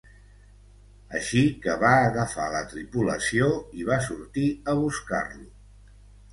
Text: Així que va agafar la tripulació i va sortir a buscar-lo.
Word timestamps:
Així 1.19 1.43
que 1.65 1.75
va 1.83 1.91
agafar 2.07 2.47
la 2.55 2.63
tripulació 2.73 3.53
i 3.83 3.87
va 3.93 4.01
sortir 4.09 4.49
a 4.75 4.79
buscar-lo. 4.85 5.49